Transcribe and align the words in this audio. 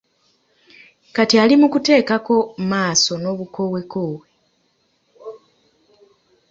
Kati 1.15 1.35
ali 1.43 1.55
mukuteekako 1.61 2.35
maaso 2.69 3.13
n'obukowekowe. 3.17 4.27